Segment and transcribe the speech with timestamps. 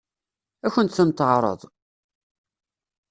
[0.65, 1.61] Ad kent-tent-teɛṛeḍ?